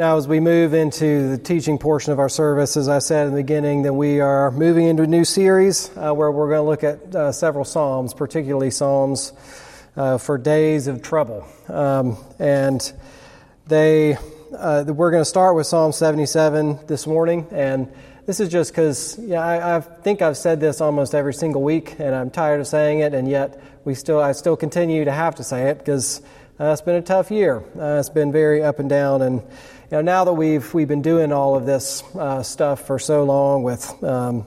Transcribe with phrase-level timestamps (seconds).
[0.00, 3.34] Now, as we move into the teaching portion of our service, as I said in
[3.34, 6.70] the beginning, that we are moving into a new series uh, where we're going to
[6.70, 9.34] look at uh, several Psalms, particularly Psalms
[9.98, 11.46] uh, for days of trouble.
[11.68, 12.80] Um, and
[13.66, 14.16] they,
[14.56, 17.46] uh, we're going to start with Psalm 77 this morning.
[17.50, 17.92] And
[18.24, 21.96] this is just because yeah, I, I, think I've said this almost every single week,
[21.98, 25.34] and I'm tired of saying it, and yet we still, I still continue to have
[25.34, 26.22] to say it because
[26.58, 27.62] uh, it's been a tough year.
[27.78, 29.42] Uh, it's been very up and down, and
[29.90, 33.24] you know, now that we've we've been doing all of this uh, stuff for so
[33.24, 34.46] long with um,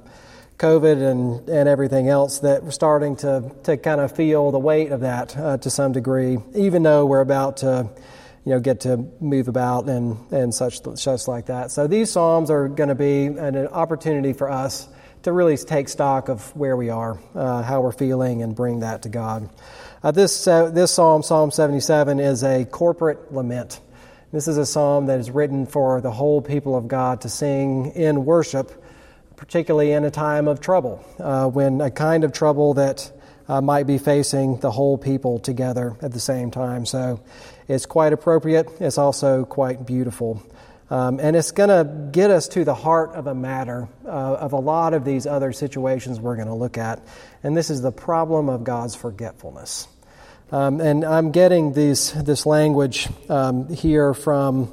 [0.58, 4.94] COVID and and everything else, that we're starting to to kind of feel the weight
[4.94, 6.38] of that uh, to some degree.
[6.56, 7.90] Even though we're about to,
[8.46, 11.72] you know, get to move about and and such such like that.
[11.72, 14.88] So these psalms are going to be an opportunity for us
[15.24, 19.02] to really take stock of where we are, uh, how we're feeling, and bring that
[19.02, 19.50] to God.
[20.04, 23.82] Uh, this uh, this psalm, Psalm 77, is a corporate lament.
[24.34, 27.92] This is a psalm that is written for the whole people of God to sing
[27.92, 28.72] in worship,
[29.36, 33.12] particularly in a time of trouble, uh, when a kind of trouble that
[33.48, 36.88] uh, might be facing the whole people together at the same time.
[36.88, 37.22] So
[37.68, 38.68] it's quite appropriate.
[38.80, 40.42] It's also quite beautiful.
[40.90, 44.54] Um, and it's going to get us to the heart of a matter uh, of
[44.54, 47.06] a lot of these other situations we're going to look at.
[47.44, 49.88] And this is the problem of God's forgetfulness.
[50.52, 54.72] Um, and I'm getting these, this language um, here from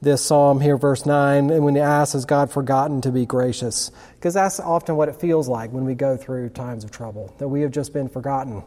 [0.00, 3.90] this psalm here, verse 9, and when he asks, Has God forgotten to be gracious?
[4.14, 7.48] Because that's often what it feels like when we go through times of trouble, that
[7.48, 8.62] we have just been forgotten,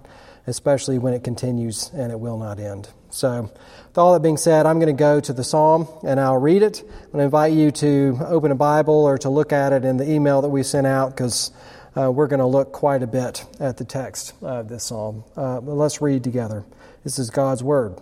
[0.46, 2.90] especially when it continues and it will not end.
[3.12, 6.38] So, with all that being said, I'm going to go to the psalm and I'll
[6.38, 6.82] read it.
[6.82, 9.98] I'm going to invite you to open a Bible or to look at it in
[9.98, 11.52] the email that we sent out because
[11.96, 15.24] uh, we're going to look quite a bit at the text of this psalm.
[15.36, 16.64] Uh, let's read together.
[17.04, 18.00] This is God's word.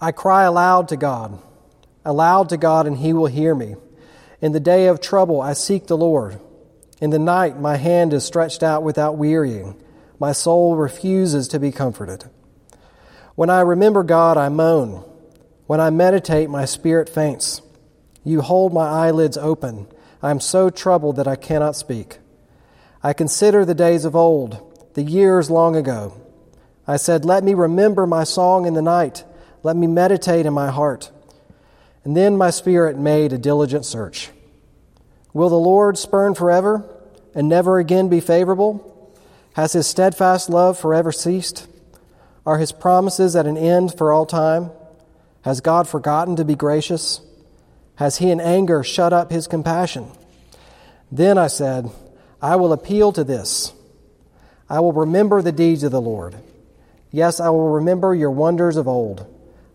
[0.00, 1.38] I cry aloud to God,
[2.04, 3.76] aloud to God, and he will hear me.
[4.40, 6.38] In the day of trouble, I seek the Lord.
[7.00, 9.80] In the night, my hand is stretched out without wearying.
[10.18, 12.24] My soul refuses to be comforted.
[13.34, 15.04] When I remember God, I moan.
[15.66, 17.60] When I meditate, my spirit faints.
[18.24, 19.86] You hold my eyelids open.
[20.26, 22.18] I am so troubled that I cannot speak.
[23.00, 24.58] I consider the days of old,
[24.94, 26.20] the years long ago.
[26.84, 29.22] I said, Let me remember my song in the night.
[29.62, 31.12] Let me meditate in my heart.
[32.02, 34.30] And then my spirit made a diligent search.
[35.32, 36.84] Will the Lord spurn forever
[37.32, 39.14] and never again be favorable?
[39.52, 41.68] Has his steadfast love forever ceased?
[42.44, 44.72] Are his promises at an end for all time?
[45.42, 47.20] Has God forgotten to be gracious?
[47.96, 50.10] Has he in anger shut up his compassion?
[51.10, 51.90] Then I said,
[52.40, 53.72] I will appeal to this.
[54.68, 56.36] I will remember the deeds of the Lord.
[57.10, 59.26] Yes, I will remember your wonders of old.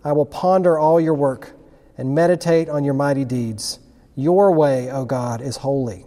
[0.04, 1.52] I will ponder all your work
[1.98, 3.80] and meditate on your mighty deeds.
[4.16, 6.06] Your way, O God, is holy.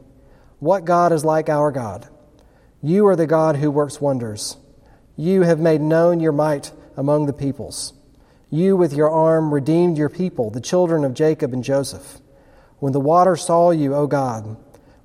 [0.59, 2.09] What God is like our God?
[2.83, 4.57] You are the God who works wonders.
[5.17, 7.93] You have made known your might among the peoples.
[8.55, 12.21] You, with your arm, redeemed your people, the children of Jacob and Joseph.
[12.79, 14.57] When the waters saw you, O God,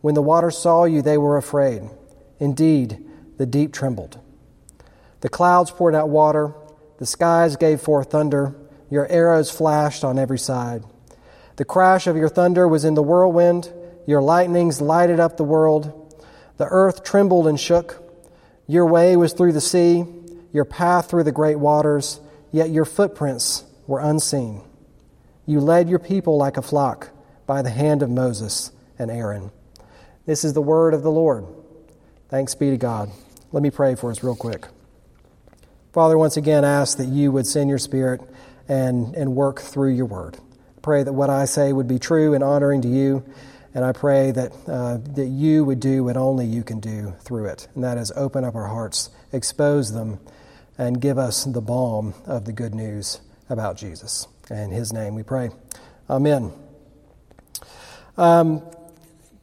[0.02, 1.82] when the waters saw you, they were afraid.
[2.40, 3.04] Indeed,
[3.40, 4.20] the deep trembled.
[5.22, 6.54] The clouds poured out water,
[7.00, 8.54] the skies gave forth thunder,
[8.88, 10.84] your arrows flashed on every side.
[11.56, 13.74] The crash of your thunder was in the whirlwind,
[14.06, 16.16] your lightnings lighted up the world.
[16.58, 18.00] The earth trembled and shook.
[18.68, 20.06] Your way was through the sea,
[20.54, 22.20] your path through the great waters
[22.52, 24.62] yet your footprints were unseen.
[25.46, 27.10] You led your people like a flock
[27.48, 29.52] by the hand of Moses and Aaron.
[30.26, 31.46] This is the word of the Lord.
[32.30, 33.10] Thanks be to God.
[33.52, 34.68] Let me pray for us real quick.
[35.92, 38.22] Father, once again, ask that you would send your spirit
[38.68, 40.38] and, and work through your word.
[40.84, 43.24] Pray that what I say would be true and honoring to you,
[43.74, 47.46] and I pray that, uh, that you would do what only you can do through
[47.46, 50.20] it, and that is open up our hearts, expose them
[50.80, 53.20] and give us the balm of the good news
[53.50, 54.28] about Jesus.
[54.50, 55.50] In his name we pray.
[56.10, 56.54] Amen.
[58.18, 58.62] Um,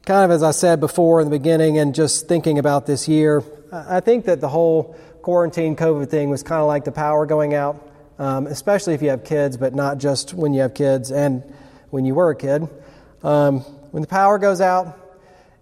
[0.03, 3.43] kind of as I said before in the beginning, and just thinking about this year,
[3.71, 7.53] I think that the whole quarantine COVID thing was kind of like the power going
[7.53, 7.87] out,
[8.17, 11.43] um, especially if you have kids, but not just when you have kids and
[11.91, 12.67] when you were a kid.
[13.23, 13.59] Um,
[13.91, 14.97] when the power goes out,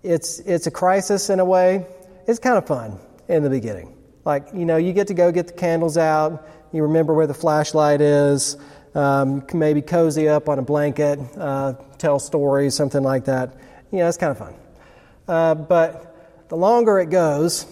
[0.04, 1.86] it's, it's a crisis in a way.
[2.28, 3.95] It's kind of fun in the beginning.
[4.26, 7.34] Like, you know, you get to go get the candles out, you remember where the
[7.34, 8.58] flashlight is,
[8.96, 13.54] um, maybe cozy up on a blanket, uh, tell stories, something like that.
[13.92, 14.56] You know, it's kind of fun.
[15.28, 17.66] Uh, but the longer it goes,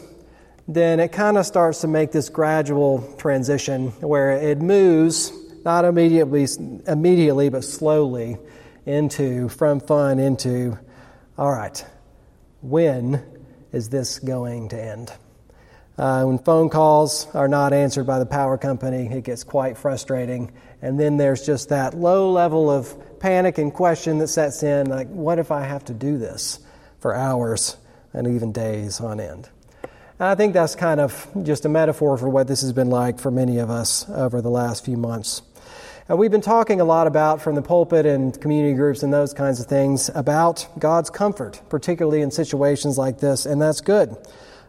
[0.67, 5.31] then it kind of starts to make this gradual transition where it moves
[5.65, 6.47] not immediately,
[6.87, 8.37] immediately, but slowly
[8.85, 10.77] into, from fun into,
[11.37, 11.85] all right,
[12.61, 13.23] when
[13.71, 15.11] is this going to end?
[15.97, 20.51] Uh, when phone calls are not answered by the power company, it gets quite frustrating.
[20.81, 25.07] And then there's just that low level of panic and question that sets in like,
[25.07, 26.59] what if I have to do this
[26.99, 27.77] for hours
[28.11, 29.49] and even days on end?
[30.19, 33.19] And I think that's kind of just a metaphor for what this has been like
[33.19, 35.43] for many of us over the last few months.
[36.09, 39.33] And we've been talking a lot about from the pulpit and community groups and those
[39.33, 44.17] kinds of things about God's comfort, particularly in situations like this, and that's good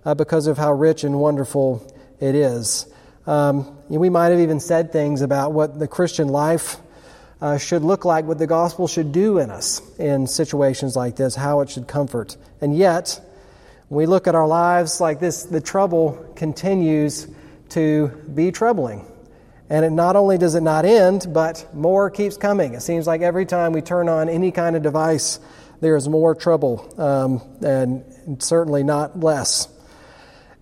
[0.05, 1.91] uh, because of how rich and wonderful
[2.21, 2.87] it is.
[3.27, 6.77] Um, we might have even said things about what the Christian life
[7.41, 11.35] uh, should look like, what the gospel should do in us in situations like this,
[11.35, 12.37] how it should comfort.
[12.61, 13.21] And yet,
[13.89, 17.27] when we look at our lives like this, the trouble continues
[17.71, 19.07] to be troubling.
[19.71, 22.75] And it not only does it not end, but more keeps coming.
[22.75, 25.41] It seems like every time we turn on any kind of device,
[25.81, 29.69] there is more trouble, um, and certainly not less.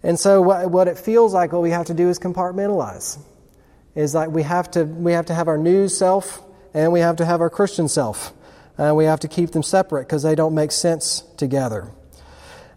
[0.03, 3.19] And so, what, what it feels like, what we have to do is compartmentalize.
[3.95, 7.17] Is like we have to we have to have our new self and we have
[7.17, 8.33] to have our Christian self,
[8.79, 11.91] and we have to keep them separate because they don't make sense together.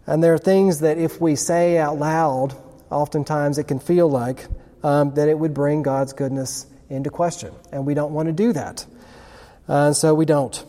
[0.06, 2.54] And there are things that if we say out loud,
[2.90, 4.46] oftentimes it can feel like
[4.82, 8.52] um, that it would bring God's goodness into question, and we don't want to do
[8.52, 8.84] that,
[9.68, 10.64] uh, and so we don't.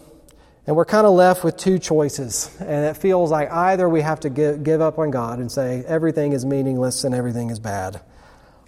[0.67, 2.55] And we're kind of left with two choices.
[2.59, 5.83] And it feels like either we have to give, give up on God and say
[5.87, 8.01] everything is meaningless and everything is bad,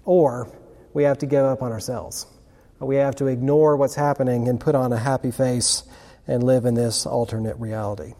[0.05, 0.49] or
[0.93, 2.25] we have to give up on ourselves.
[2.79, 5.83] We have to ignore what's happening and put on a happy face
[6.25, 8.13] and live in this alternate reality.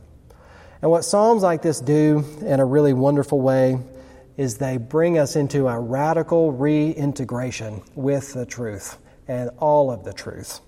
[0.82, 3.80] And what Psalms like this do in a really wonderful way
[4.36, 8.98] is they bring us into a radical reintegration with the truth
[9.28, 10.60] and all of the truth.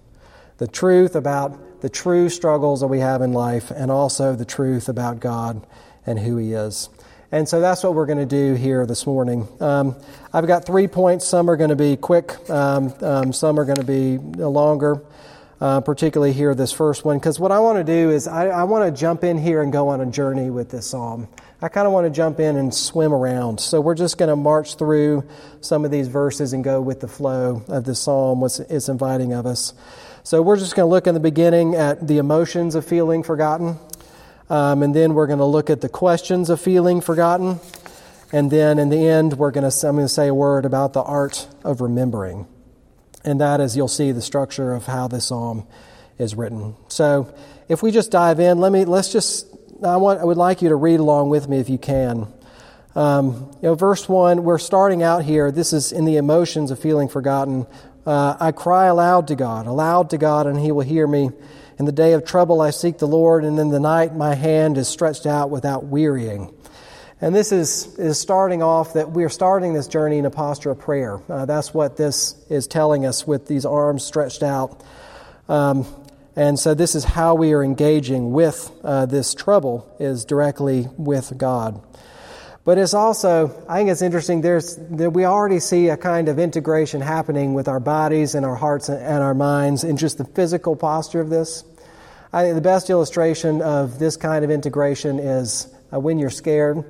[0.62, 4.90] The truth about the true struggles that we have in life, and also the truth
[4.90, 5.66] about God
[6.06, 6.88] and who He is.
[7.32, 9.48] And so that's what we're going to do here this morning.
[9.60, 9.96] Um,
[10.32, 11.26] I've got three points.
[11.26, 15.02] Some are going to be quick, um, um, some are going to be longer,
[15.60, 17.18] uh, particularly here, this first one.
[17.18, 19.74] Because what I want to do is I, I want to jump in here and
[19.74, 21.28] go on a journey with this psalm.
[21.60, 23.60] I kind of want to jump in and swim around.
[23.60, 25.28] So we're just going to march through
[25.62, 29.34] some of these verses and go with the flow of the psalm, what it's inviting
[29.34, 29.74] of us.
[30.24, 33.80] So we're just going to look in the beginning at the emotions of feeling forgotten.
[34.52, 37.60] Um, and then we're going to look at the questions of feeling forgotten.
[38.32, 40.94] And then in the end, we're going to, I'm going to say a word about
[40.94, 42.48] the art of remembering.
[43.24, 45.66] And that is, you'll see the structure of how this psalm
[46.20, 46.76] is written.
[46.88, 47.34] So
[47.68, 49.48] if we just dive in, let me, let's just,
[49.84, 52.28] I, want, I would like you to read along with me if you can.
[52.94, 55.52] Um, you know, verse 1, we're starting out here.
[55.52, 57.66] This is in the emotions of feeling forgotten.
[58.06, 61.30] Uh, I cry aloud to God, aloud to God, and He will hear me.
[61.78, 64.78] In the day of trouble, I seek the Lord, and in the night, my hand
[64.78, 66.54] is stretched out without wearying.
[67.22, 70.80] And this is, is starting off that we're starting this journey in a posture of
[70.80, 71.22] prayer.
[71.30, 74.84] Uh, that's what this is telling us with these arms stretched out.
[75.48, 75.86] Um,
[76.36, 81.38] and so this is how we are engaging with uh, this trouble is directly with
[81.38, 81.82] God.
[82.64, 86.38] But it's also, I think it's interesting, there's, there, we already see a kind of
[86.38, 90.76] integration happening with our bodies and our hearts and our minds in just the physical
[90.76, 91.64] posture of this.
[92.32, 96.84] I think the best illustration of this kind of integration is uh, when you're scared.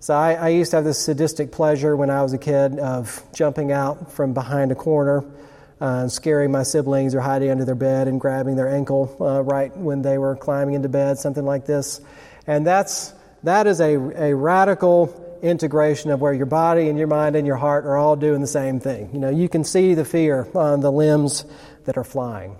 [0.00, 3.22] So I, I, used to have this sadistic pleasure when I was a kid of
[3.34, 5.24] jumping out from behind a corner
[5.80, 9.42] uh, and scaring my siblings or hiding under their bed and grabbing their ankle uh,
[9.42, 12.00] right when they were climbing into bed, something like this.
[12.46, 13.14] And that's,
[13.46, 17.56] that is a, a radical integration of where your body and your mind and your
[17.56, 19.10] heart are all doing the same thing.
[19.12, 21.44] You know, you can see the fear on the limbs
[21.84, 22.56] that are flying.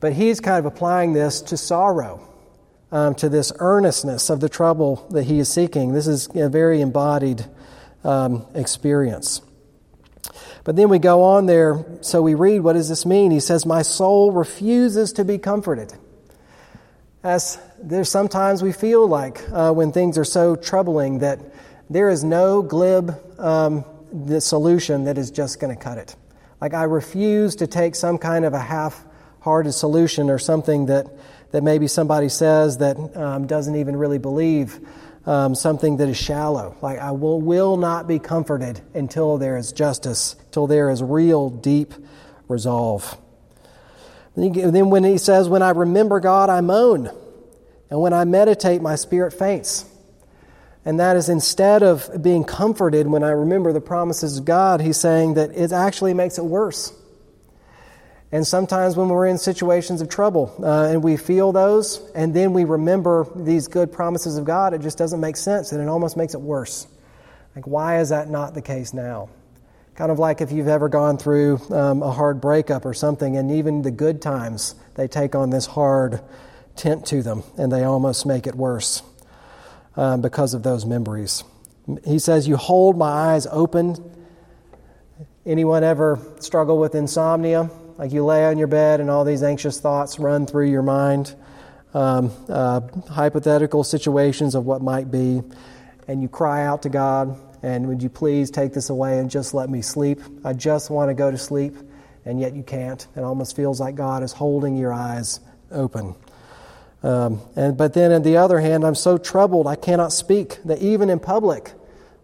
[0.00, 2.28] But he's kind of applying this to sorrow,
[2.92, 5.92] um, to this earnestness of the trouble that he is seeking.
[5.92, 7.44] This is a very embodied
[8.04, 9.40] um, experience.
[10.64, 13.30] But then we go on there, so we read, what does this mean?
[13.30, 15.94] He says, My soul refuses to be comforted.
[17.26, 21.40] As there's sometimes we feel like uh, when things are so troubling that
[21.90, 23.84] there is no glib um,
[24.38, 26.14] solution that is just going to cut it.
[26.60, 29.04] Like I refuse to take some kind of a half
[29.40, 31.08] hearted solution or something that,
[31.50, 34.78] that maybe somebody says that um, doesn't even really believe,
[35.26, 36.76] um, something that is shallow.
[36.80, 41.50] Like, I will, will not be comforted until there is justice, till there is real,
[41.50, 41.92] deep
[42.46, 43.18] resolve.
[44.36, 47.10] Then when he says, When I remember God, I moan.
[47.88, 49.84] And when I meditate, my spirit faints.
[50.84, 54.96] And that is instead of being comforted when I remember the promises of God, he's
[54.96, 56.92] saying that it actually makes it worse.
[58.30, 62.52] And sometimes when we're in situations of trouble uh, and we feel those, and then
[62.52, 66.16] we remember these good promises of God, it just doesn't make sense and it almost
[66.16, 66.86] makes it worse.
[67.54, 69.30] Like, why is that not the case now?
[69.96, 73.50] Kind of like if you've ever gone through um, a hard breakup or something, and
[73.50, 76.20] even the good times, they take on this hard
[76.76, 79.02] tint to them and they almost make it worse
[79.96, 81.44] um, because of those memories.
[82.04, 83.96] He says, You hold my eyes open.
[85.46, 87.70] Anyone ever struggle with insomnia?
[87.96, 91.34] Like you lay on your bed and all these anxious thoughts run through your mind,
[91.94, 95.40] um, uh, hypothetical situations of what might be,
[96.06, 99.54] and you cry out to God, and would you please take this away and just
[99.54, 100.20] let me sleep?
[100.44, 101.74] I just want to go to sleep,
[102.24, 103.06] and yet you can't.
[103.16, 106.14] It almost feels like God is holding your eyes open.
[107.02, 110.80] Um, and, but then on the other hand, I'm so troubled I cannot speak, that
[110.80, 111.72] even in public,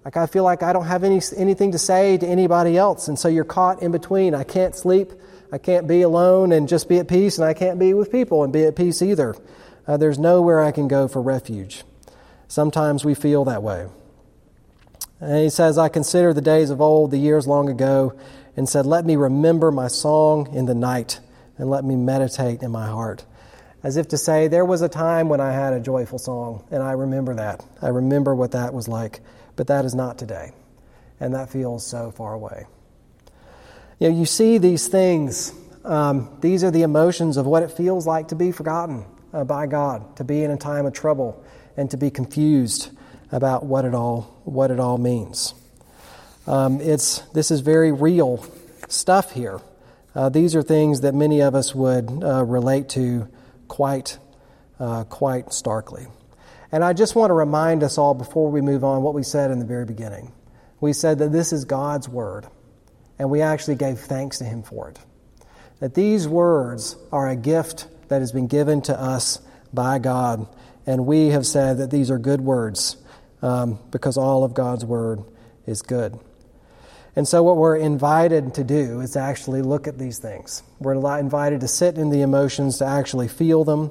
[0.05, 3.09] like I feel like I don't have any, anything to say to anybody else.
[3.09, 4.35] And so you're caught in between.
[4.35, 5.13] I can't sleep,
[5.53, 8.43] I can't be alone and just be at peace, and I can't be with people
[8.43, 9.37] and be at peace either.
[9.87, 11.85] Uh, there's nowhere I can go for refuge.
[12.49, 13.87] Sometimes we feel that way.
[15.23, 18.19] And he says, I consider the days of old, the years long ago,
[18.57, 21.21] and said, Let me remember my song in the night,
[21.57, 23.25] and let me meditate in my heart
[23.83, 26.83] as if to say, There was a time when I had a joyful song, and
[26.83, 27.65] I remember that.
[27.81, 29.21] I remember what that was like,
[29.57, 30.53] but that is not today.
[31.21, 32.67] And that feels so far away.
[33.99, 35.53] You know, you see these things,
[35.85, 39.67] um, these are the emotions of what it feels like to be forgotten uh, by
[39.67, 41.45] God, to be in a time of trouble,
[41.77, 42.91] and to be confused
[43.33, 45.55] about what it all, what it all means.
[46.47, 48.45] Um, it's, this is very real
[48.89, 49.61] stuff here.
[50.15, 53.27] Uh, these are things that many of us would uh, relate to
[53.69, 54.19] quite,
[54.79, 56.07] uh, quite starkly.
[56.71, 59.51] And I just want to remind us all before we move on what we said
[59.51, 60.33] in the very beginning.
[60.81, 62.47] We said that this is God's word,
[63.19, 64.99] and we actually gave thanks to Him for it.
[65.81, 69.41] That these words are a gift that has been given to us
[69.73, 70.47] by God,
[70.87, 72.97] and we have said that these are good words
[73.43, 75.23] um, because all of God's word
[75.67, 76.19] is good.
[77.15, 80.63] And so, what we're invited to do is to actually look at these things.
[80.79, 83.91] We're invited to sit in the emotions, to actually feel them,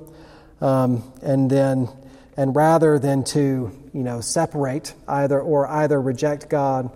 [0.60, 1.88] um, and then,
[2.36, 6.90] and rather than to, you know, separate either or either reject God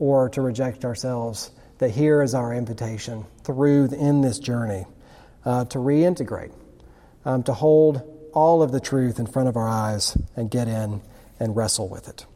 [0.00, 4.84] or to reject ourselves, that here is our invitation through in this journey
[5.44, 6.52] uh, to reintegrate,
[7.24, 8.02] um, to hold
[8.34, 11.00] all of the truth in front of our eyes and get in
[11.40, 12.26] and wrestle with it.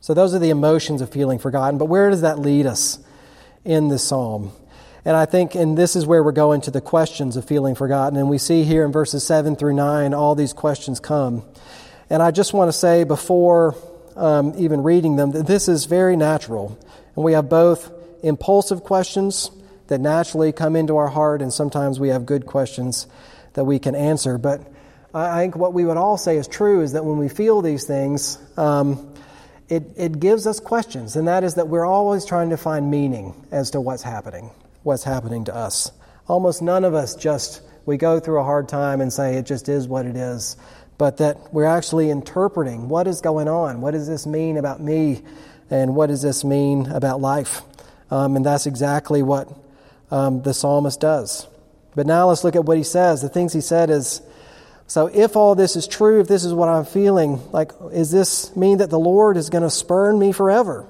[0.00, 1.78] So those are the emotions of feeling forgotten.
[1.78, 2.98] But where does that lead us
[3.64, 4.52] in the psalm?
[5.04, 8.18] And I think, and this is where we're going to the questions of feeling forgotten.
[8.18, 11.44] And we see here in verses 7 through 9, all these questions come.
[12.10, 13.76] And I just want to say before
[14.16, 16.78] um, even reading them that this is very natural.
[17.16, 17.90] And we have both
[18.22, 19.50] impulsive questions
[19.88, 23.06] that naturally come into our heart, and sometimes we have good questions
[23.54, 24.38] that we can answer.
[24.38, 24.62] But
[25.14, 27.84] I think what we would all say is true is that when we feel these
[27.84, 29.14] things, um,
[29.68, 33.34] it, it gives us questions, and that is that we're always trying to find meaning
[33.50, 34.50] as to what's happening,
[34.82, 35.92] what's happening to us.
[36.28, 39.68] Almost none of us just, we go through a hard time and say it just
[39.68, 40.56] is what it is,
[40.96, 43.80] but that we're actually interpreting what is going on.
[43.80, 45.22] What does this mean about me?
[45.70, 47.62] And what does this mean about life?
[48.10, 49.48] Um, and that's exactly what
[50.10, 51.46] um, the psalmist does.
[51.94, 53.20] But now let's look at what he says.
[53.22, 54.22] The things he said is,
[54.86, 58.54] so, if all this is true, if this is what I'm feeling, like, is this
[58.54, 60.86] mean that the Lord is going to spurn me forever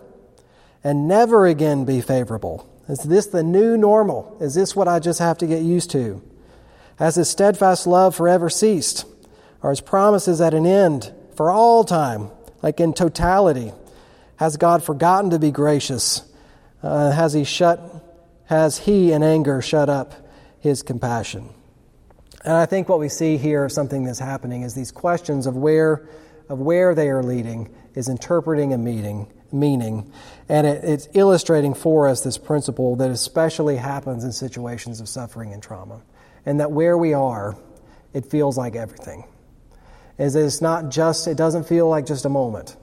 [0.83, 2.69] and never again be favorable?
[2.89, 4.37] Is this the new normal?
[4.41, 6.21] Is this what I just have to get used to?
[6.97, 9.05] Has his steadfast love forever ceased?
[9.63, 12.31] Are his promises at an end for all time,
[12.61, 13.73] like in totality?
[14.37, 16.23] Has God forgotten to be gracious?
[16.83, 17.81] Uh, has he shut,
[18.47, 20.15] has he in anger shut up
[20.59, 21.49] his compassion?
[22.45, 25.57] And I think what we see here, of something that's happening, is these questions of
[25.57, 26.09] where,
[26.49, 30.11] of where they are leading is interpreting a meaning, meaning.
[30.49, 35.53] And it, it's illustrating for us this principle that especially happens in situations of suffering
[35.53, 36.03] and trauma.
[36.45, 37.57] And that where we are,
[38.13, 39.25] it feels like everything.
[40.19, 42.77] Is it's not just, it doesn't feel like just a moment,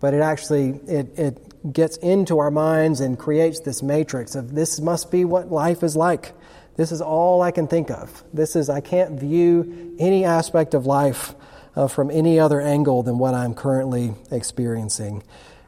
[0.00, 4.80] but it actually, it, it gets into our minds and creates this matrix of this
[4.80, 6.32] must be what life is like.
[6.76, 8.24] This is all I can think of.
[8.32, 11.34] This is, I can't view any aspect of life
[11.76, 15.22] uh, from any other angle than what I'm currently experiencing.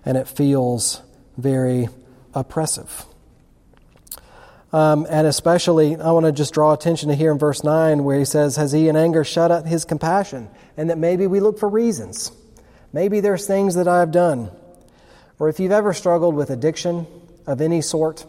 [0.04, 1.02] And it feels
[1.36, 1.88] very
[2.34, 3.06] oppressive.
[4.72, 8.18] Um, and especially, I want to just draw attention to here in verse 9 where
[8.18, 10.48] he says, Has he in anger shut up his compassion?
[10.76, 12.32] And that maybe we look for reasons.
[12.92, 14.50] Maybe there's things that I've done.
[15.38, 17.06] Or if you've ever struggled with addiction
[17.46, 18.26] of any sort,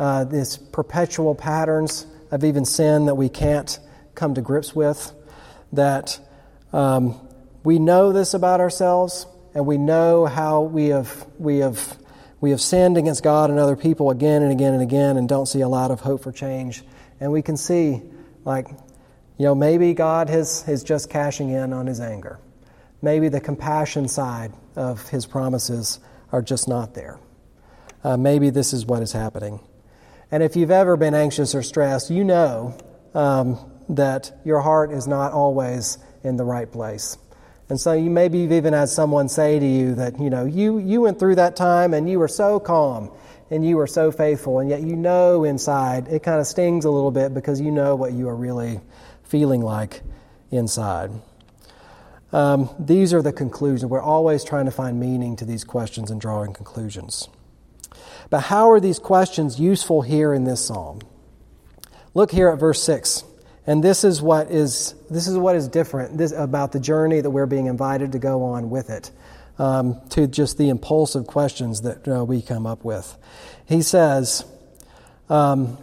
[0.00, 3.78] uh, this perpetual patterns of even sin that we can't
[4.14, 5.12] come to grips with,
[5.74, 6.18] that
[6.72, 7.20] um,
[7.64, 11.98] we know this about ourselves, and we know how we have, we, have,
[12.40, 15.44] we have sinned against God and other people again and again and again and don't
[15.44, 16.82] see a lot of hope for change.
[17.20, 18.00] And we can see,
[18.46, 18.68] like,
[19.36, 22.38] you know, maybe God has, is just cashing in on his anger.
[23.02, 26.00] Maybe the compassion side of his promises
[26.32, 27.18] are just not there.
[28.02, 29.60] Uh, maybe this is what is happening.
[30.30, 32.76] And if you've ever been anxious or stressed, you know
[33.14, 33.58] um,
[33.88, 37.18] that your heart is not always in the right place.
[37.68, 40.78] And so you maybe you've even had someone say to you that, you know, you,
[40.78, 43.10] you went through that time and you were so calm
[43.50, 46.90] and you were so faithful, and yet you know inside it kind of stings a
[46.90, 48.80] little bit because you know what you are really
[49.24, 50.02] feeling like
[50.52, 51.10] inside.
[52.32, 53.90] Um, these are the conclusions.
[53.90, 57.28] We're always trying to find meaning to these questions and drawing conclusions.
[58.30, 61.00] But how are these questions useful here in this psalm?
[62.14, 63.24] Look here at verse 6.
[63.66, 67.30] And this is what is, this is, what is different this, about the journey that
[67.30, 69.10] we're being invited to go on with it,
[69.58, 73.16] um, to just the impulsive questions that uh, we come up with.
[73.66, 74.44] He says,
[75.28, 75.76] um,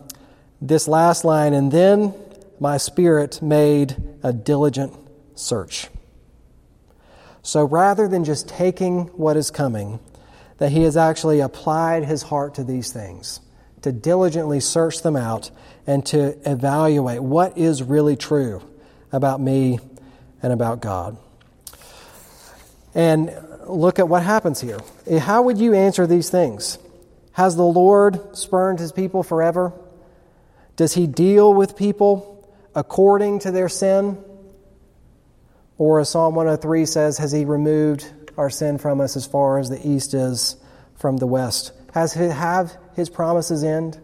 [0.61, 2.13] this last line, and then
[2.59, 4.93] my spirit made a diligent
[5.35, 5.87] search.
[7.43, 9.99] So rather than just taking what is coming,
[10.57, 13.39] that he has actually applied his heart to these things,
[13.81, 15.51] to diligently search them out
[15.85, 18.61] and to evaluate what is really true
[19.11, 19.79] about me
[20.41, 21.17] and about God.
[22.95, 23.31] And
[23.67, 24.79] look at what happens here.
[25.05, 26.79] Eh, how would you answer these things?
[27.33, 29.73] Has the Lord spurned his people forever?
[30.75, 34.17] Does he deal with people according to their sin?
[35.77, 39.69] Or as Psalm 103 says, has he removed our sin from us as far as
[39.69, 40.55] the east is
[40.95, 41.73] from the west?
[41.93, 43.99] Has he have his promises end?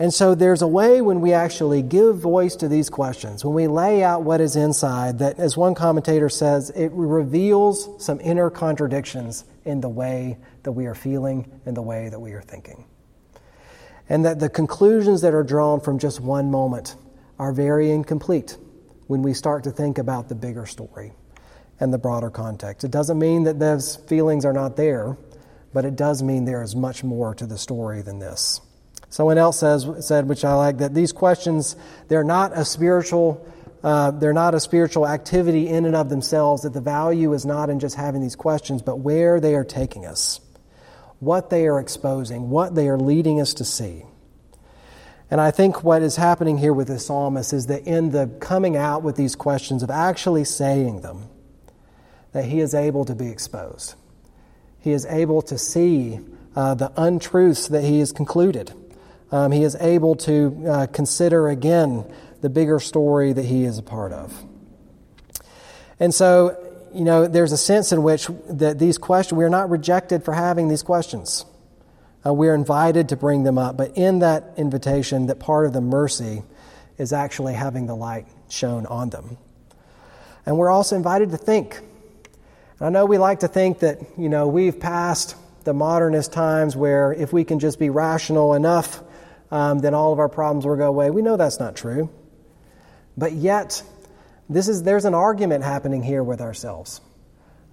[0.00, 3.66] And so there's a way when we actually give voice to these questions, when we
[3.66, 9.44] lay out what is inside, that, as one commentator says, it reveals some inner contradictions
[9.64, 12.84] in the way that we are feeling and the way that we are thinking.
[14.08, 16.94] And that the conclusions that are drawn from just one moment
[17.38, 18.56] are very incomplete
[19.08, 21.12] when we start to think about the bigger story
[21.80, 22.84] and the broader context.
[22.84, 25.16] It doesn't mean that those feelings are not there,
[25.72, 28.60] but it does mean there is much more to the story than this.
[29.10, 31.76] Someone else says, said, which I like, that these questions,
[32.08, 33.46] they're not a spiritual,
[33.82, 37.70] uh, they're not a spiritual activity in and of themselves, that the value is not
[37.70, 40.40] in just having these questions, but where they are taking us,
[41.20, 44.04] what they are exposing, what they are leading us to see.
[45.30, 48.76] And I think what is happening here with the psalmist is that in the coming
[48.76, 51.28] out with these questions, of actually saying them,
[52.38, 53.94] that he is able to be exposed.
[54.80, 56.20] He is able to see
[56.56, 58.72] uh, the untruths that he has concluded
[59.30, 62.04] um, he is able to uh, consider again
[62.40, 64.44] the bigger story that he is a part of.
[66.00, 66.56] And so,
[66.94, 70.68] you know, there's a sense in which that these questions, we're not rejected for having
[70.68, 71.44] these questions.
[72.24, 75.80] Uh, we're invited to bring them up, but in that invitation, that part of the
[75.80, 76.42] mercy
[76.96, 79.36] is actually having the light shown on them.
[80.46, 81.80] And we're also invited to think.
[82.80, 87.12] I know we like to think that, you know, we've passed the modernist times where
[87.12, 89.02] if we can just be rational enough,
[89.50, 91.10] um, then all of our problems will go away.
[91.10, 92.08] We know that's not true.
[93.16, 93.82] But yet,
[94.48, 97.00] this is, there's an argument happening here with ourselves.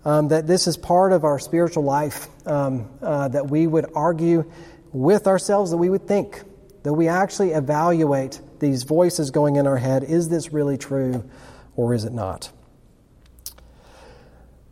[0.03, 4.51] Um, that this is part of our spiritual life, um, uh, that we would argue
[4.91, 6.41] with ourselves, that we would think,
[6.81, 11.29] that we actually evaluate these voices going in our head is this really true
[11.75, 12.51] or is it not?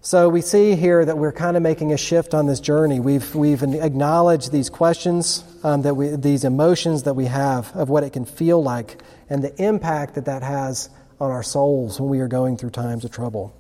[0.06, 3.00] So we see here that we're kind of making a shift on this journey.
[3.00, 8.04] We've, we've acknowledged these questions, um, that we, these emotions that we have of what
[8.04, 10.90] it can feel like and the impact that that has
[11.22, 13.56] on our souls when we are going through times of trouble.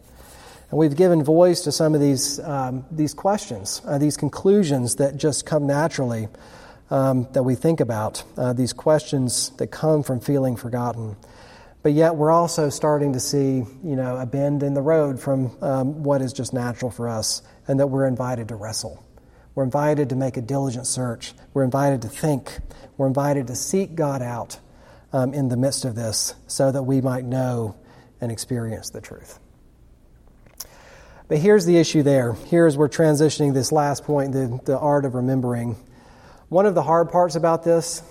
[0.69, 5.15] And we've given voice to some of these, um, these questions, uh, these conclusions that
[5.15, 6.27] just come naturally
[6.91, 11.15] um, that we think about, uh, these questions that come from feeling forgotten.
[11.83, 15.51] But yet, we're also starting to see, you know, a bend in the road from
[15.61, 19.05] um, what is just natural for us, and that we're invited to wrestle.
[19.53, 21.33] We're invited to make a diligent search.
[21.53, 22.57] We're invited to think.
[22.97, 24.59] We're invited to seek God out
[25.11, 27.75] um, in the midst of this so that we might know
[28.21, 29.39] and experience the truth.
[31.27, 32.33] But here's the issue there.
[32.33, 35.75] Here's we're transitioning this last point, the, the art of remembering.
[36.47, 38.01] One of the hard parts about this,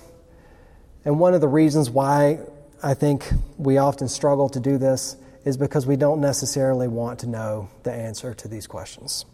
[1.05, 2.41] and one of the reasons why
[2.83, 7.29] I think we often struggle to do this is because we don't necessarily want to
[7.29, 9.25] know the answer to these questions.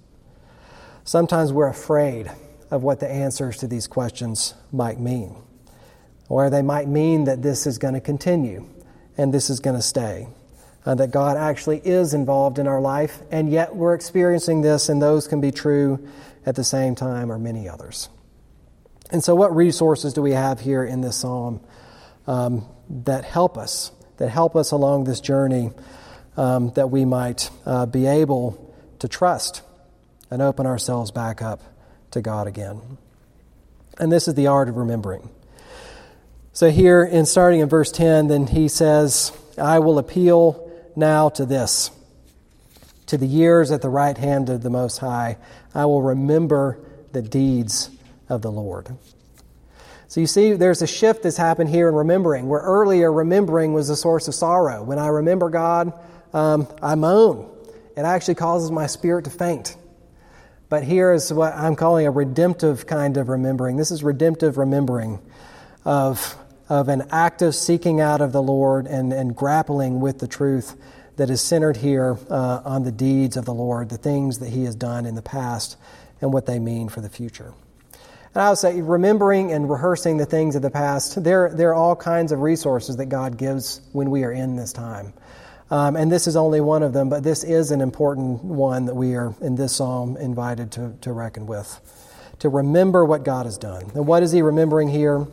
[1.05, 2.31] Sometimes we're afraid
[2.71, 5.37] of what the answers to these questions might mean.
[6.29, 8.67] or they might mean that this is going to continue
[9.17, 10.29] and this is going to stay.
[10.85, 15.03] Uh, that God actually is involved in our life, and yet we're experiencing this, and
[15.03, 16.07] those can be true
[16.47, 18.09] at the same time, or many others.
[19.11, 21.61] And so, what resources do we have here in this psalm
[22.29, 25.73] um, that help us, that help us along this journey,
[26.37, 29.63] um, that we might uh, be able to trust
[30.31, 31.63] and open ourselves back up
[32.13, 32.99] to God again?
[33.99, 35.31] And this is the art of remembering.
[36.53, 41.47] So, here in starting in verse 10, then he says, I will appeal now to
[41.47, 41.91] this,
[43.07, 45.39] to the years at the right hand of the Most High.
[45.75, 46.79] I will remember
[47.13, 47.91] the deeds
[48.29, 48.97] of the Lord.
[50.09, 53.91] So you see, there's a shift that's happened here in remembering, where earlier remembering was
[53.91, 54.83] a source of sorrow.
[54.83, 55.93] When I remember God,
[56.33, 57.51] um, I moan.
[57.95, 59.77] It actually causes my spirit to faint.
[60.71, 63.77] But here is what I'm calling a redemptive kind of remembering.
[63.77, 65.19] This is redemptive remembering
[65.85, 66.37] of,
[66.71, 70.75] of an active seeking out of the Lord and, and grappling with the truth
[71.17, 74.65] that is centered here uh, on the deeds of the Lord, the things that He
[74.65, 75.77] has done in the past,
[76.21, 77.53] and what they mean for the future.
[78.35, 81.75] And I would say, remembering and rehearsing the things of the past, there, there are
[81.75, 85.13] all kinds of resources that God gives when we are in this time.
[85.71, 88.95] Um, and this is only one of them, but this is an important one that
[88.95, 91.81] we are in this psalm invited to, to reckon with.
[92.41, 93.91] To remember what God has done.
[93.95, 95.27] And what is he remembering here?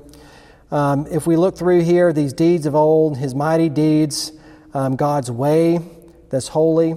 [0.71, 4.31] Um, if we look through here, these deeds of old, his mighty deeds,
[4.73, 5.79] um, God's way
[6.29, 6.95] that's holy,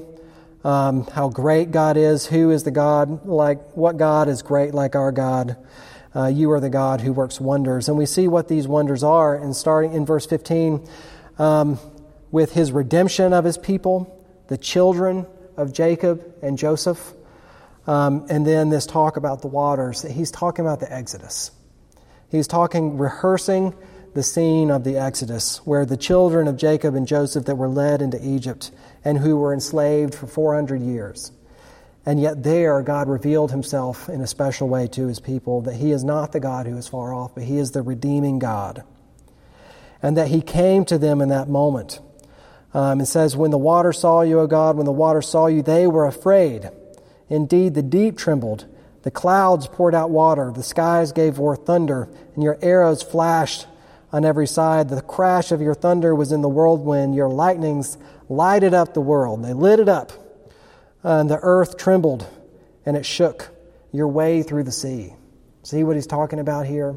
[0.64, 4.96] um, how great God is, who is the God like, what God is great like
[4.96, 5.56] our God.
[6.14, 7.88] Uh, you are the God who works wonders.
[7.88, 9.36] And we see what these wonders are.
[9.36, 10.88] And starting in verse 15,
[11.38, 11.78] um,
[12.30, 17.14] with his redemption of his people, the children of Jacob and Joseph,
[17.86, 20.02] um, and then this talk about the waters.
[20.02, 21.52] He's talking about the Exodus.
[22.30, 23.74] He's talking, rehearsing
[24.18, 28.02] the scene of the Exodus, where the children of Jacob and Joseph that were led
[28.02, 28.72] into Egypt
[29.04, 31.30] and who were enslaved for 400 years.
[32.04, 35.92] And yet, there, God revealed himself in a special way to his people that he
[35.92, 38.82] is not the God who is far off, but he is the redeeming God.
[40.02, 42.00] And that he came to them in that moment
[42.74, 45.62] um, it says, When the water saw you, O God, when the water saw you,
[45.62, 46.68] they were afraid.
[47.28, 48.66] Indeed, the deep trembled.
[49.02, 50.50] The clouds poured out water.
[50.52, 53.68] The skies gave forth thunder, and your arrows flashed
[54.12, 54.88] on every side.
[54.88, 57.14] The crash of your thunder was in the whirlwind.
[57.14, 59.44] Your lightnings lighted up the world.
[59.44, 60.12] They lit it up.
[61.02, 62.26] and the earth trembled,
[62.84, 63.48] and it shook
[63.92, 65.12] your way through the sea.
[65.62, 66.96] See what he's talking about here?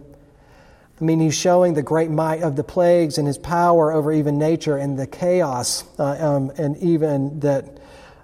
[1.00, 4.38] I mean, he's showing the great might of the plagues and his power over even
[4.38, 7.80] nature and the chaos uh, um, and even that,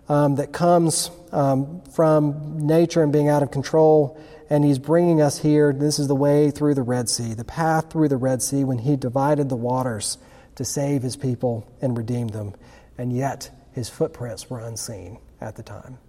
[0.07, 4.21] um, that comes um, from nature and being out of control.
[4.49, 5.73] And he's bringing us here.
[5.73, 8.79] This is the way through the Red Sea, the path through the Red Sea when
[8.79, 10.17] he divided the waters
[10.55, 12.53] to save his people and redeem them.
[12.97, 15.99] And yet, his footprints were unseen at the time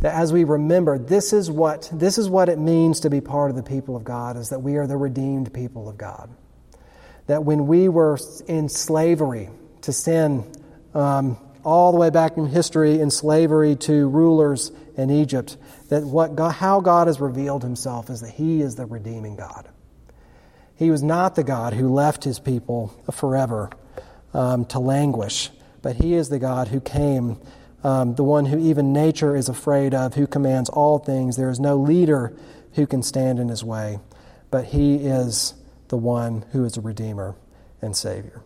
[0.00, 3.50] that as we remember this is what this is what it means to be part
[3.50, 6.30] of the people of God is that we are the redeemed people of God.
[7.26, 9.50] That when we were in slavery
[9.82, 10.50] to sin,
[10.92, 15.56] um, all the way back in history, in slavery to rulers in Egypt,
[15.88, 19.68] that what God, how God has revealed Himself is that He is the redeeming God.
[20.76, 23.70] He was not the God who left His people forever
[24.32, 25.50] um, to languish,
[25.82, 27.38] but He is the God who came
[27.84, 31.36] um, the one who even nature is afraid of, who commands all things.
[31.36, 32.34] There is no leader
[32.72, 34.00] who can stand in his way,
[34.50, 35.54] but he is
[35.88, 37.36] the one who is a redeemer
[37.82, 38.40] and savior.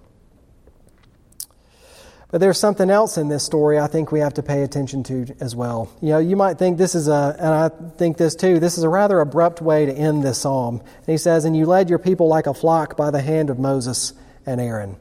[2.30, 5.34] But there's something else in this story I think we have to pay attention to
[5.40, 5.90] as well.
[6.02, 8.84] You know, you might think this is a, and I think this too, this is
[8.84, 10.80] a rather abrupt way to end this psalm.
[10.80, 13.58] And he says, And you led your people like a flock by the hand of
[13.58, 14.12] Moses
[14.44, 14.96] and Aaron.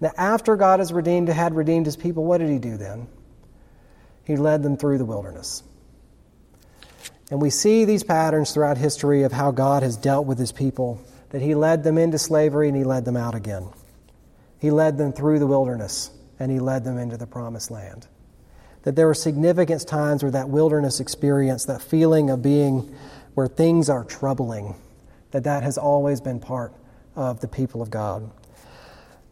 [0.00, 3.06] Now, after God has redeemed, had redeemed his people, what did he do then?
[4.24, 5.62] He led them through the wilderness.
[7.30, 11.00] And we see these patterns throughout history of how God has dealt with his people,
[11.30, 13.68] that he led them into slavery and he led them out again.
[14.58, 18.06] He led them through the wilderness and he led them into the promised land.
[18.82, 22.94] That there were significant times where that wilderness experience, that feeling of being
[23.34, 24.74] where things are troubling,
[25.30, 26.72] that that has always been part
[27.16, 28.30] of the people of God.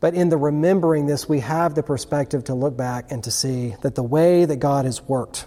[0.01, 3.77] But in the remembering this, we have the perspective to look back and to see
[3.83, 5.47] that the way that God has worked,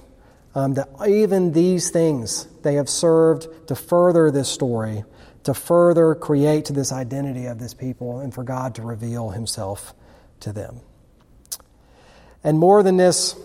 [0.53, 5.03] um, that even these things, they have served to further this story,
[5.43, 9.93] to further create this identity of this people, and for God to reveal Himself
[10.39, 10.79] to them.
[12.45, 13.35] And more than this,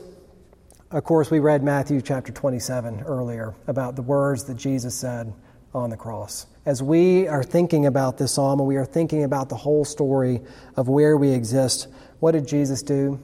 [0.91, 5.33] of course, we read Matthew chapter 27 earlier about the words that Jesus said
[5.73, 6.45] on the cross.
[6.67, 10.43] As we are thinking about this psalm and we are thinking about the whole story
[10.77, 13.19] of where we exist, what did Jesus do?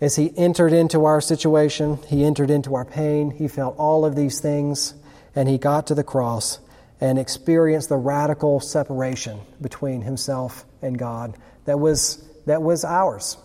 [0.00, 4.16] As he entered into our situation, he entered into our pain, he felt all of
[4.16, 4.94] these things,
[5.36, 6.58] and he got to the cross
[7.00, 13.36] and experienced the radical separation between himself and God that was, that was ours.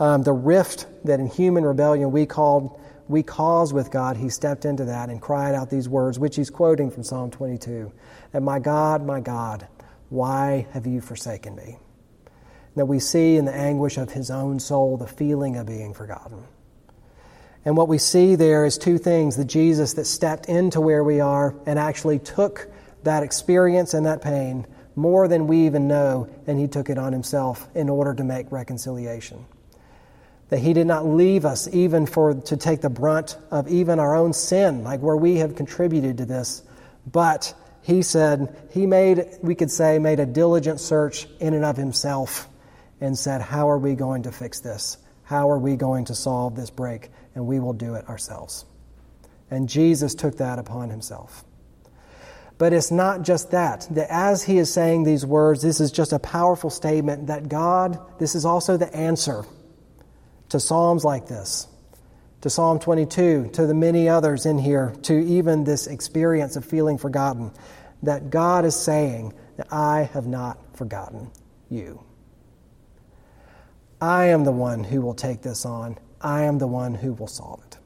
[0.00, 4.64] Um, the rift that in human rebellion we called we caused with God, he stepped
[4.64, 7.92] into that and cried out these words, which he's quoting from Psalm 22
[8.32, 9.66] that my God, my God,
[10.08, 11.76] why have you forsaken me?
[12.76, 16.44] that we see in the anguish of his own soul the feeling of being forgotten.
[17.64, 21.20] And what we see there is two things the Jesus that stepped into where we
[21.20, 22.68] are and actually took
[23.02, 27.12] that experience and that pain more than we even know, and he took it on
[27.12, 29.44] himself in order to make reconciliation.
[30.50, 34.14] That he did not leave us even for to take the brunt of even our
[34.14, 36.62] own sin, like where we have contributed to this,
[37.10, 41.76] but he said he made, we could say, made a diligent search in and of
[41.76, 42.48] himself
[43.00, 44.98] and said, How are we going to fix this?
[45.22, 47.10] How are we going to solve this break?
[47.34, 48.64] And we will do it ourselves.
[49.50, 51.44] And Jesus took that upon himself.
[52.58, 53.86] But it's not just that.
[53.90, 57.98] That as he is saying these words, this is just a powerful statement that God,
[58.18, 59.44] this is also the answer
[60.50, 61.66] to Psalms like this,
[62.42, 66.98] to Psalm 22, to the many others in here, to even this experience of feeling
[66.98, 67.52] forgotten.
[68.02, 71.30] That God is saying that I have not forgotten
[71.68, 72.02] you.
[74.00, 75.98] I am the one who will take this on.
[76.20, 77.78] I am the one who will solve it.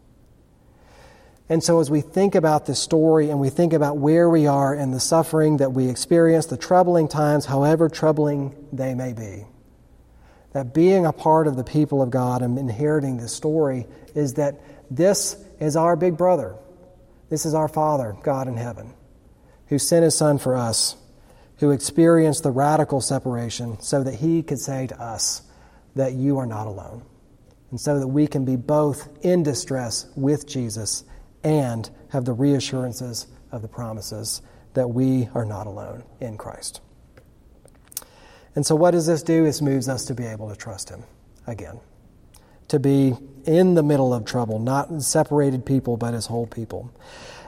[1.49, 4.73] And so, as we think about this story and we think about where we are
[4.73, 9.45] and the suffering that we experience, the troubling times, however troubling they may be,
[10.55, 14.61] that being a part of the people of God and inheriting this story is that
[14.91, 16.55] this is our big brother.
[17.29, 18.95] This is our Father, God in heaven,
[19.67, 20.97] who sent his Son for us,
[21.59, 25.43] who experienced the radical separation so that he could say to us,
[25.97, 27.05] that you are not alone.
[27.71, 31.05] And so that we can be both in distress with Jesus
[31.43, 34.43] and have the reassurances of the promises
[34.75, 36.81] that we are not alone in Christ.
[38.55, 39.45] And so, what does this do?
[39.45, 41.05] It moves us to be able to trust Him
[41.47, 41.81] again,
[42.69, 43.15] to be
[43.45, 46.91] in the middle of trouble, not separated people, but as whole people.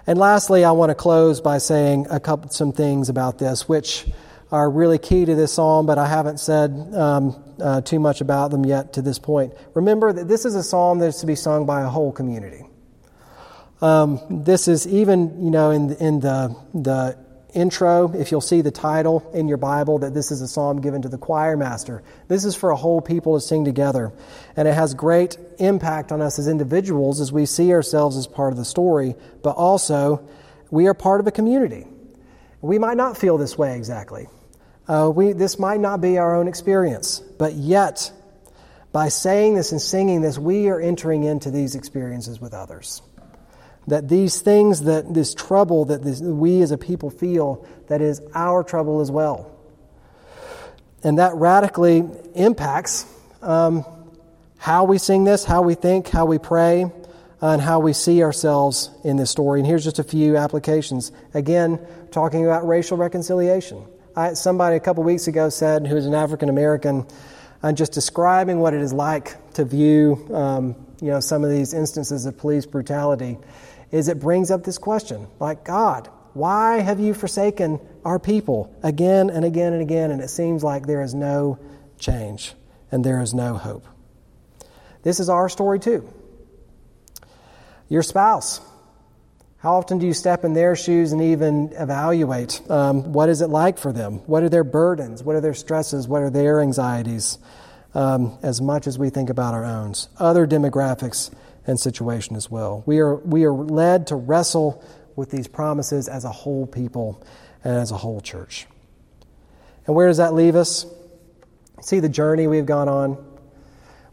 [0.06, 4.06] And lastly, I want to close by saying a couple some things about this, which
[4.52, 8.52] are really key to this psalm, but I haven't said um, uh, too much about
[8.52, 9.52] them yet to this point.
[9.74, 12.64] Remember that this is a psalm that is to be sung by a whole community.
[13.80, 17.18] Um, this is even, you know, in, in the, the
[17.56, 21.02] intro, if you'll see the title in your Bible, that this is a psalm given
[21.02, 22.02] to the choir master.
[22.28, 24.12] This is for a whole people to sing together.
[24.54, 28.52] And it has great impact on us as individuals as we see ourselves as part
[28.52, 30.28] of the story, but also
[30.70, 31.86] we are part of a community.
[32.60, 34.28] We might not feel this way exactly.
[34.86, 38.12] Uh, we, this might not be our own experience, but yet,
[38.92, 43.02] by saying this and singing this, we are entering into these experiences with others.
[43.86, 48.20] That these things, that this trouble that this, we as a people feel, that is
[48.34, 49.52] our trouble as well.
[51.04, 53.06] And that radically impacts
[53.42, 53.84] um,
[54.58, 56.90] how we sing this, how we think, how we pray,
[57.40, 59.60] and how we see ourselves in this story.
[59.60, 61.12] And here's just a few applications.
[61.34, 61.78] Again,
[62.10, 63.84] talking about racial reconciliation.
[64.16, 67.06] I, somebody a couple weeks ago said, who is an African American,
[67.62, 71.74] and just describing what it is like to view, um, you know, some of these
[71.74, 73.38] instances of police brutality,
[73.96, 79.30] is it brings up this question, like God, why have you forsaken our people again
[79.30, 80.10] and again and again?
[80.10, 81.58] And it seems like there is no
[81.98, 82.54] change
[82.92, 83.86] and there is no hope.
[85.02, 86.08] This is our story too.
[87.88, 88.60] Your spouse
[89.66, 93.48] how often do you step in their shoes and even evaluate um, what is it
[93.48, 94.18] like for them?
[94.26, 95.24] What are their burdens?
[95.24, 96.06] What are their stresses?
[96.06, 97.38] What are their anxieties?
[97.92, 101.32] Um, as much as we think about our own, other demographics
[101.66, 102.82] and situation as well.
[102.86, 104.84] We are, we are led to wrestle
[105.16, 107.24] with these promises as a whole people
[107.64, 108.66] and as a whole church.
[109.86, 110.86] And where does that leave us?
[111.80, 113.24] See the journey we've gone on.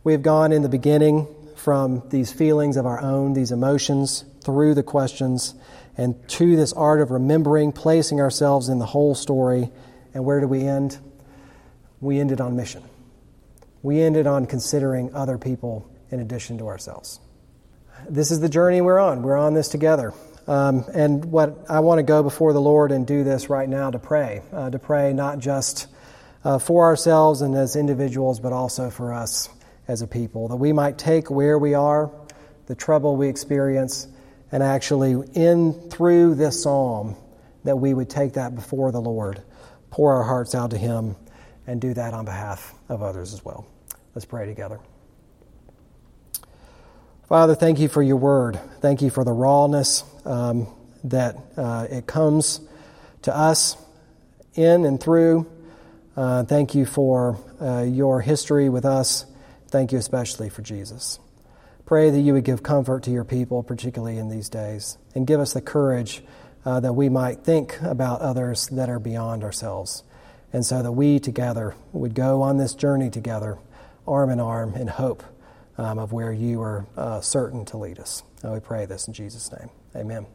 [0.04, 4.74] We have gone in the beginning from these feelings of our own, these emotions, through
[4.74, 5.56] the questions
[5.96, 9.72] and to this art of remembering, placing ourselves in the whole story.
[10.14, 10.98] And where do we end?
[12.02, 12.84] We ended on mission.
[13.82, 17.20] We ended on considering other people in addition to ourselves.
[18.10, 19.22] This is the journey we're on.
[19.24, 20.14] We're on this together.
[20.48, 23.92] Um, and what I want to go before the Lord and do this right now
[23.92, 25.88] to pray, uh, to pray not just
[26.44, 29.50] uh, for ourselves and as individuals, but also for us
[29.88, 32.12] as a people, that we might take where we are,
[32.68, 34.08] the trouble we experience,
[34.52, 37.16] and actually, in through this psalm,
[37.64, 39.42] that we would take that before the Lord,
[39.92, 41.16] pour our hearts out to Him,
[41.66, 43.66] and do that on behalf of others as well.
[44.14, 44.80] Let's pray together.
[47.30, 48.60] Father, thank you for your word.
[48.82, 50.68] Thank you for the rawness um,
[51.06, 52.60] that uh, it comes
[53.22, 53.78] to us
[54.56, 55.50] in and through.
[56.18, 59.26] Uh, thank you for uh, your history with us.
[59.70, 61.18] Thank you especially for Jesus.
[61.86, 65.40] Pray that you would give comfort to your people, particularly in these days, and give
[65.40, 66.22] us the courage
[66.66, 70.04] uh, that we might think about others that are beyond ourselves,
[70.52, 73.58] and so that we together would go on this journey together,
[74.06, 75.24] arm in arm, in hope
[75.78, 78.24] um, of where you are uh, certain to lead us.
[78.42, 79.70] And we pray this in Jesus' name.
[79.96, 80.26] Amen.